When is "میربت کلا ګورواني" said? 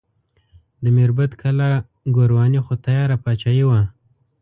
0.95-2.59